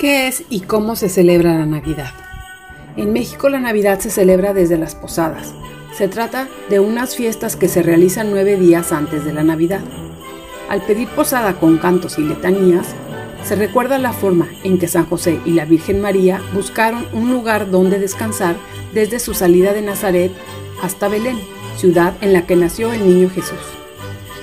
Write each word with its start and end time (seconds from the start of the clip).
¿Qué 0.00 0.28
es 0.28 0.44
y 0.48 0.60
cómo 0.60 0.96
se 0.96 1.10
celebra 1.10 1.58
la 1.58 1.66
Navidad? 1.66 2.14
En 2.96 3.12
México 3.12 3.50
la 3.50 3.60
Navidad 3.60 3.98
se 3.98 4.08
celebra 4.08 4.54
desde 4.54 4.78
las 4.78 4.94
posadas. 4.94 5.52
Se 5.94 6.08
trata 6.08 6.48
de 6.70 6.80
unas 6.80 7.14
fiestas 7.14 7.54
que 7.54 7.68
se 7.68 7.82
realizan 7.82 8.30
nueve 8.30 8.56
días 8.56 8.92
antes 8.92 9.26
de 9.26 9.34
la 9.34 9.44
Navidad. 9.44 9.82
Al 10.70 10.80
pedir 10.86 11.06
posada 11.08 11.60
con 11.60 11.76
cantos 11.76 12.18
y 12.18 12.22
letanías, 12.22 12.94
se 13.44 13.56
recuerda 13.56 13.98
la 13.98 14.14
forma 14.14 14.48
en 14.64 14.78
que 14.78 14.88
San 14.88 15.04
José 15.04 15.38
y 15.44 15.50
la 15.50 15.66
Virgen 15.66 16.00
María 16.00 16.40
buscaron 16.54 17.04
un 17.12 17.30
lugar 17.30 17.70
donde 17.70 17.98
descansar 17.98 18.56
desde 18.94 19.18
su 19.18 19.34
salida 19.34 19.74
de 19.74 19.82
Nazaret 19.82 20.32
hasta 20.82 21.08
Belén, 21.08 21.38
ciudad 21.76 22.14
en 22.22 22.32
la 22.32 22.46
que 22.46 22.56
nació 22.56 22.90
el 22.94 23.06
niño 23.06 23.28
Jesús. 23.28 23.79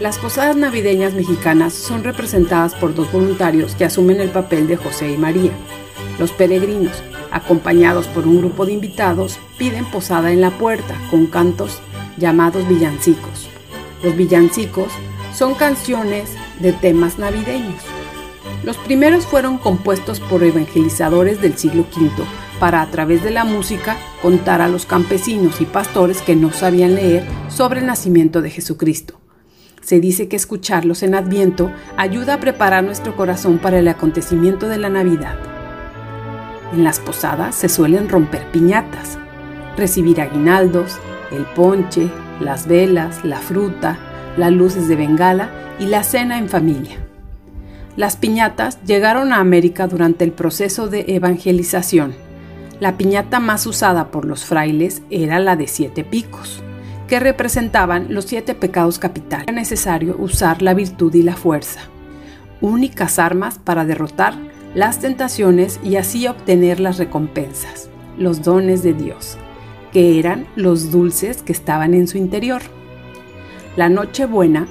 Las 0.00 0.18
posadas 0.18 0.56
navideñas 0.56 1.14
mexicanas 1.14 1.74
son 1.74 2.02
representadas 2.02 2.74
por 2.74 2.94
dos 2.94 3.12
voluntarios 3.12 3.74
que 3.74 3.84
asumen 3.84 4.20
el 4.20 4.30
papel 4.30 4.66
de 4.66 4.76
José 4.76 5.12
y 5.12 5.16
María. 5.16 5.52
Los 6.18 6.32
peregrinos, 6.32 7.02
acompañados 7.30 8.08
por 8.08 8.26
un 8.26 8.38
grupo 8.38 8.66
de 8.66 8.72
invitados, 8.72 9.38
piden 9.58 9.84
posada 9.84 10.32
en 10.32 10.40
la 10.40 10.50
puerta 10.50 10.96
con 11.10 11.26
cantos 11.26 11.78
llamados 12.16 12.66
villancicos. 12.68 13.48
Los 14.02 14.16
villancicos 14.16 14.88
son 15.34 15.54
canciones 15.54 16.30
de 16.60 16.72
temas 16.72 17.18
navideños. 17.18 17.82
Los 18.64 18.76
primeros 18.78 19.24
fueron 19.24 19.58
compuestos 19.58 20.20
por 20.20 20.42
evangelizadores 20.42 21.40
del 21.40 21.56
siglo 21.56 21.86
V 21.96 22.10
para 22.58 22.80
a 22.80 22.90
través 22.90 23.22
de 23.22 23.30
la 23.30 23.44
música 23.44 23.96
contar 24.20 24.60
a 24.60 24.68
los 24.68 24.86
campesinos 24.86 25.60
y 25.60 25.64
pastores 25.64 26.22
que 26.22 26.36
no 26.36 26.52
sabían 26.52 26.94
leer 26.94 27.24
sobre 27.48 27.80
el 27.80 27.86
nacimiento 27.86 28.40
de 28.40 28.50
Jesucristo. 28.50 29.21
Se 29.82 29.98
dice 29.98 30.28
que 30.28 30.36
escucharlos 30.36 31.02
en 31.02 31.16
Adviento 31.16 31.72
ayuda 31.96 32.34
a 32.34 32.40
preparar 32.40 32.84
nuestro 32.84 33.16
corazón 33.16 33.58
para 33.58 33.80
el 33.80 33.88
acontecimiento 33.88 34.68
de 34.68 34.78
la 34.78 34.88
Navidad. 34.88 35.36
En 36.72 36.84
las 36.84 37.00
posadas 37.00 37.56
se 37.56 37.68
suelen 37.68 38.08
romper 38.08 38.46
piñatas, 38.52 39.18
recibir 39.76 40.20
aguinaldos, 40.20 40.98
el 41.32 41.44
ponche, 41.46 42.08
las 42.40 42.68
velas, 42.68 43.24
la 43.24 43.38
fruta, 43.38 43.98
las 44.36 44.52
luces 44.52 44.86
de 44.86 44.94
bengala 44.94 45.50
y 45.80 45.86
la 45.86 46.04
cena 46.04 46.38
en 46.38 46.48
familia. 46.48 46.98
Las 47.96 48.16
piñatas 48.16 48.78
llegaron 48.84 49.32
a 49.32 49.38
América 49.38 49.88
durante 49.88 50.24
el 50.24 50.30
proceso 50.30 50.88
de 50.88 51.06
evangelización. 51.08 52.14
La 52.78 52.96
piñata 52.96 53.40
más 53.40 53.66
usada 53.66 54.12
por 54.12 54.26
los 54.26 54.44
frailes 54.44 55.02
era 55.10 55.40
la 55.40 55.56
de 55.56 55.66
siete 55.66 56.04
picos 56.04 56.62
que 57.12 57.20
representaban 57.20 58.06
los 58.08 58.24
siete 58.24 58.54
pecados 58.54 58.98
capitales. 58.98 59.44
Era 59.46 59.52
necesario 59.52 60.16
usar 60.18 60.62
la 60.62 60.72
virtud 60.72 61.14
y 61.14 61.22
la 61.22 61.36
fuerza, 61.36 61.80
únicas 62.62 63.18
armas 63.18 63.58
para 63.58 63.84
derrotar 63.84 64.32
las 64.74 64.98
tentaciones 64.98 65.78
y 65.84 65.96
así 65.96 66.26
obtener 66.26 66.80
las 66.80 66.96
recompensas, 66.96 67.90
los 68.16 68.40
dones 68.40 68.82
de 68.82 68.94
Dios, 68.94 69.36
que 69.92 70.18
eran 70.18 70.46
los 70.56 70.90
dulces 70.90 71.42
que 71.42 71.52
estaban 71.52 71.92
en 71.92 72.08
su 72.08 72.16
interior. 72.16 72.62
La 73.76 73.90
Nochebuena 73.90 74.66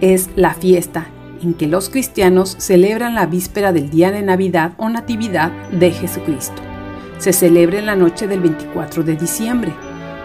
es 0.00 0.30
la 0.34 0.54
fiesta 0.54 1.06
en 1.44 1.54
que 1.54 1.68
los 1.68 1.90
cristianos 1.90 2.56
celebran 2.58 3.14
la 3.14 3.26
víspera 3.26 3.72
del 3.72 3.88
día 3.88 4.10
de 4.10 4.22
Navidad 4.22 4.72
o 4.78 4.88
Natividad 4.88 5.52
de 5.70 5.92
Jesucristo. 5.92 6.60
Se 7.18 7.32
celebra 7.32 7.78
en 7.78 7.86
la 7.86 7.94
noche 7.94 8.26
del 8.26 8.40
24 8.40 9.04
de 9.04 9.14
diciembre, 9.14 9.72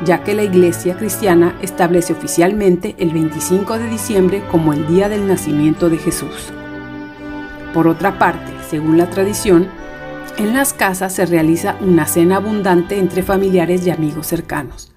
ya 0.05 0.23
que 0.23 0.33
la 0.33 0.43
Iglesia 0.43 0.95
cristiana 0.95 1.55
establece 1.61 2.13
oficialmente 2.13 2.95
el 2.99 3.11
25 3.11 3.77
de 3.79 3.89
diciembre 3.89 4.43
como 4.51 4.73
el 4.73 4.87
día 4.87 5.09
del 5.09 5.27
nacimiento 5.27 5.89
de 5.89 5.97
Jesús. 5.97 6.51
Por 7.73 7.87
otra 7.87 8.17
parte, 8.17 8.51
según 8.69 8.97
la 8.97 9.09
tradición, 9.09 9.67
en 10.37 10.53
las 10.53 10.73
casas 10.73 11.13
se 11.13 11.25
realiza 11.25 11.75
una 11.81 12.05
cena 12.05 12.37
abundante 12.37 12.97
entre 12.97 13.23
familiares 13.23 13.85
y 13.85 13.89
amigos 13.89 14.27
cercanos. 14.27 14.93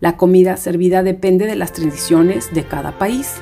La 0.00 0.16
comida 0.16 0.56
servida 0.56 1.04
depende 1.04 1.46
de 1.46 1.54
las 1.54 1.72
tradiciones 1.72 2.52
de 2.52 2.64
cada 2.64 2.98
país. 2.98 3.36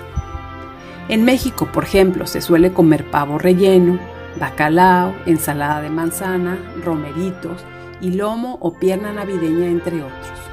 En 1.08 1.24
México, 1.24 1.68
por 1.72 1.84
ejemplo, 1.84 2.26
se 2.26 2.42
suele 2.42 2.72
comer 2.72 3.10
pavo 3.10 3.38
relleno, 3.38 3.98
bacalao, 4.38 5.14
ensalada 5.24 5.80
de 5.80 5.88
manzana, 5.88 6.58
romeritos 6.84 7.64
y 8.02 8.12
lomo 8.12 8.58
o 8.60 8.74
pierna 8.74 9.12
navideña, 9.12 9.66
entre 9.66 10.02
otros. 10.02 10.49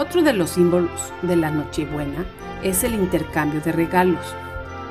Otro 0.00 0.22
de 0.22 0.32
los 0.32 0.48
símbolos 0.48 1.12
de 1.20 1.36
la 1.36 1.50
Nochebuena 1.50 2.24
es 2.62 2.84
el 2.84 2.94
intercambio 2.94 3.60
de 3.60 3.70
regalos. 3.70 4.24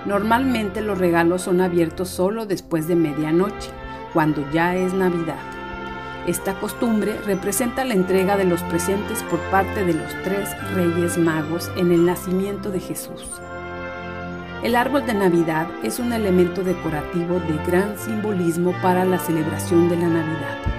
Normalmente 0.06 0.82
los 0.82 1.00
regalos 1.00 1.42
son 1.42 1.62
abiertos 1.62 2.10
solo 2.10 2.46
después 2.46 2.88
de 2.88 2.96
medianoche, 2.96 3.72
cuando 4.14 4.48
ya 4.52 4.76
es 4.76 4.94
Navidad. 4.94 5.40
Esta 6.28 6.54
costumbre 6.60 7.18
representa 7.26 7.86
la 7.86 7.96
entrega 7.96 8.38
de 8.38 8.46
los 8.46 8.62
presentes 8.62 9.24
por 9.24 9.40
parte 9.50 9.84
de 9.84 9.96
los 9.96 10.14
tres 10.24 10.48
reyes 10.76 11.18
magos 11.18 11.72
en 11.76 11.92
el 11.92 12.06
nacimiento 12.06 12.70
de 12.70 12.80
Jesús. 12.80 13.26
El 14.62 14.76
árbol 14.76 15.08
de 15.08 15.16
Navidad 15.16 15.70
es 15.82 15.98
un 15.98 16.14
elemento 16.14 16.64
decorativo 16.64 17.40
de 17.40 17.58
gran 17.66 17.98
simbolismo 17.98 18.76
para 18.84 19.06
la 19.06 19.18
celebración 19.18 19.90
de 19.90 19.96
la 19.96 20.08
Navidad. 20.08 20.79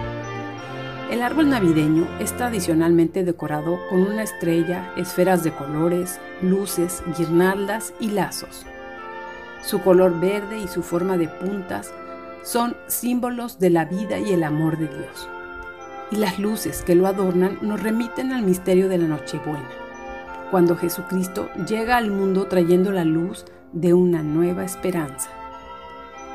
El 1.10 1.22
árbol 1.22 1.50
navideño 1.50 2.06
es 2.20 2.36
tradicionalmente 2.36 3.24
decorado 3.24 3.80
con 3.88 4.02
una 4.02 4.22
estrella, 4.22 4.92
esferas 4.96 5.42
de 5.42 5.50
colores, 5.50 6.20
luces, 6.40 7.02
guirnaldas 7.18 7.92
y 7.98 8.12
lazos. 8.12 8.64
Su 9.60 9.80
color 9.80 10.20
verde 10.20 10.60
y 10.60 10.68
su 10.68 10.84
forma 10.84 11.16
de 11.16 11.26
puntas 11.26 11.92
son 12.44 12.76
símbolos 12.86 13.58
de 13.58 13.70
la 13.70 13.86
vida 13.86 14.20
y 14.20 14.32
el 14.32 14.44
amor 14.44 14.78
de 14.78 14.86
Dios. 14.86 15.28
Y 16.12 16.16
las 16.16 16.38
luces 16.38 16.82
que 16.82 16.94
lo 16.94 17.08
adornan 17.08 17.58
nos 17.60 17.82
remiten 17.82 18.32
al 18.32 18.42
misterio 18.42 18.88
de 18.88 18.98
la 18.98 19.08
Nochebuena, 19.08 19.68
cuando 20.52 20.76
Jesucristo 20.76 21.50
llega 21.68 21.96
al 21.96 22.12
mundo 22.12 22.46
trayendo 22.46 22.92
la 22.92 23.04
luz 23.04 23.46
de 23.72 23.94
una 23.94 24.22
nueva 24.22 24.64
esperanza. 24.64 25.28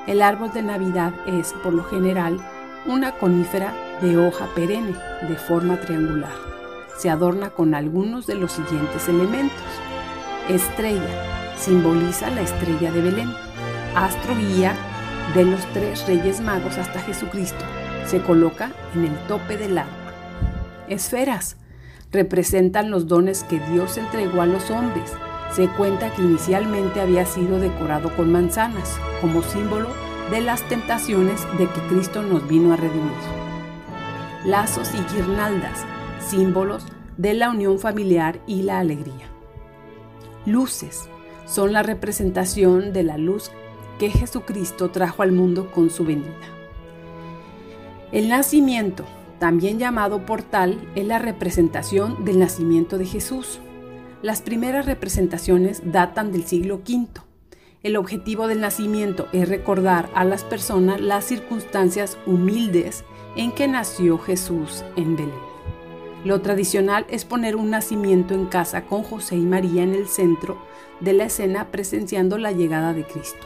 El 0.06 0.22
árbol 0.22 0.52
de 0.52 0.64
Navidad 0.64 1.14
es, 1.28 1.54
por 1.64 1.74
lo 1.74 1.86
general, 1.86 2.42
una 2.88 3.14
conífera 3.14 3.74
de 4.02 4.18
hoja 4.18 4.48
perenne 4.54 4.94
de 5.28 5.36
forma 5.36 5.80
triangular. 5.80 6.34
Se 6.98 7.10
adorna 7.10 7.50
con 7.50 7.74
algunos 7.74 8.28
de 8.28 8.36
los 8.36 8.52
siguientes 8.52 9.10
elementos. 9.10 9.58
Estrella, 10.50 11.56
simboliza 11.58 12.30
la 12.30 12.42
estrella 12.42 12.92
de 12.92 13.02
Belén. 13.02 13.34
Astro 13.96 14.36
guía 14.36 14.74
de 15.34 15.46
los 15.46 15.66
tres 15.74 16.06
reyes 16.08 16.42
magos 16.42 16.78
hasta 16.78 17.00
Jesucristo. 17.00 17.66
Se 18.06 18.22
coloca 18.22 18.72
en 18.94 19.06
el 19.06 19.18
tope 19.28 19.58
del 19.58 19.80
árbol. 19.80 19.94
Esferas, 20.88 21.58
representan 22.12 22.92
los 22.92 23.08
dones 23.08 23.44
que 23.44 23.60
Dios 23.72 23.98
entregó 23.98 24.42
a 24.42 24.46
los 24.46 24.70
hombres. 24.70 25.12
Se 25.52 25.68
cuenta 25.70 26.14
que 26.14 26.22
inicialmente 26.22 27.02
había 27.02 27.26
sido 27.26 27.60
decorado 27.60 28.16
con 28.16 28.32
manzanas, 28.32 29.00
como 29.22 29.42
símbolo 29.42 30.05
de 30.32 30.42
las 30.42 30.68
tentaciones 30.68 31.46
de 31.58 31.68
que 31.68 31.82
Cristo 31.88 32.24
nos 32.24 32.48
vino 32.48 32.74
a 32.74 32.76
redimir. 32.76 33.12
Lazos 34.44 34.90
y 34.96 35.14
guirnaldas, 35.14 35.86
símbolos 36.20 36.86
de 37.18 37.36
la 37.36 37.52
unión 37.52 37.78
familiar 37.80 38.40
y 38.48 38.64
la 38.64 38.80
alegría. 38.80 39.30
Luces 40.46 41.08
son 41.46 41.74
la 41.74 41.84
representación 41.84 42.92
de 42.92 43.04
la 43.04 43.18
luz 43.18 43.52
que 44.00 44.10
Jesucristo 44.10 44.90
trajo 44.90 45.22
al 45.22 45.32
mundo 45.32 45.72
con 45.72 45.90
su 45.90 46.04
venida. 46.04 46.34
El 48.12 48.30
nacimiento, 48.30 49.06
también 49.40 49.78
llamado 49.78 50.26
portal, 50.26 50.80
es 50.96 51.06
la 51.06 51.20
representación 51.20 52.26
del 52.26 52.40
nacimiento 52.40 52.98
de 52.98 53.06
Jesús. 53.06 53.60
Las 54.24 54.42
primeras 54.42 54.86
representaciones 54.88 55.82
datan 55.86 56.32
del 56.32 56.46
siglo 56.46 56.82
V 56.88 57.08
el 57.86 57.98
objetivo 57.98 58.48
del 58.48 58.62
nacimiento 58.62 59.28
es 59.32 59.48
recordar 59.48 60.10
a 60.16 60.24
las 60.24 60.44
personas 60.44 61.00
las 61.00 61.24
circunstancias 61.24 62.18
humildes 62.26 63.04
en 63.36 63.52
que 63.52 63.68
nació 63.68 64.18
Jesús 64.18 64.84
en 64.96 65.16
Belén. 65.16 65.36
Lo 66.24 66.42
tradicional 66.42 67.06
es 67.10 67.26
poner 67.26 67.56
un 67.56 67.70
nacimiento 67.70 68.34
en 68.34 68.48
casa 68.48 68.86
con 68.86 69.04
José 69.04 69.36
y 69.36 69.42
María 69.42 69.84
en 69.84 69.94
el 69.94 70.08
centro 70.08 70.58
de 71.00 71.14
la 71.14 71.26
escena 71.26 71.68
presenciando 71.70 72.40
la 72.40 72.52
llegada 72.52 72.92
de 72.94 73.04
Cristo. 73.04 73.46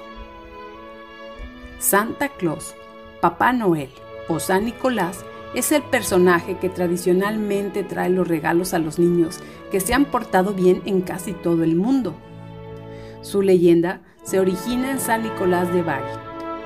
Santa 1.78 2.30
Claus, 2.30 2.76
Papá 3.20 3.52
Noel 3.52 3.90
o 4.30 4.40
San 4.40 4.64
Nicolás 4.64 5.26
es 5.54 5.74
el 5.74 5.82
personaje 5.82 6.56
que 6.60 6.70
tradicionalmente 6.70 7.84
trae 7.84 8.10
los 8.10 8.26
regalos 8.26 8.74
a 8.74 8.80
los 8.80 9.00
niños 9.00 9.42
que 9.70 9.82
se 9.82 9.94
han 9.94 10.06
portado 10.06 10.54
bien 10.54 10.82
en 10.86 11.02
casi 11.02 11.34
todo 11.34 11.66
el 11.66 11.76
mundo. 11.76 12.16
Su 13.22 13.42
leyenda 13.42 14.00
se 14.30 14.40
origina 14.40 14.92
en 14.92 15.00
San 15.00 15.24
Nicolás 15.24 15.74
de 15.74 15.82
Bari, 15.82 16.06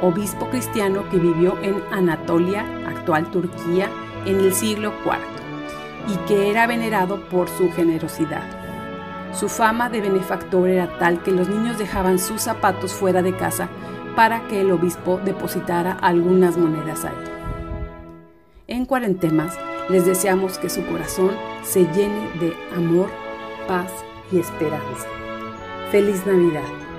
obispo 0.02 0.50
cristiano 0.50 1.10
que 1.10 1.18
vivió 1.18 1.58
en 1.62 1.82
Anatolia, 1.94 2.66
actual 2.86 3.32
Turquía, 3.32 3.90
en 4.26 4.42
el 4.42 4.54
siglo 4.54 4.92
IV, 5.06 6.14
y 6.14 6.18
que 6.28 6.52
era 6.52 6.68
venerado 6.68 7.22
por 7.30 7.48
su 7.48 7.72
generosidad. 7.72 8.44
Su 9.34 9.48
fama 9.48 9.90
de 9.90 10.02
benefactor 10.02 10.68
era 10.68 10.98
tal 11.00 11.24
que 11.24 11.32
los 11.32 11.48
niños 11.48 11.78
dejaban 11.78 12.20
sus 12.20 12.42
zapatos 12.42 12.92
fuera 12.92 13.22
de 13.22 13.34
casa 13.34 13.70
para 14.14 14.46
que 14.50 14.60
el 14.60 14.70
obispo 14.70 15.22
depositara 15.24 15.94
algunas 15.94 16.58
monedas 16.58 17.06
ahí. 17.06 17.16
En 18.68 18.86
Cuarentemas 18.86 19.58
les 19.88 20.06
deseamos 20.06 20.58
que 20.58 20.70
su 20.70 20.86
corazón 20.86 21.32
se 21.64 21.86
llene 21.94 22.30
de 22.42 22.54
amor, 22.76 23.10
paz 23.70 23.90
y 24.34 24.40
esperanza. 24.40 25.08
Feliz 25.92 26.26
Navidad. 26.26 26.93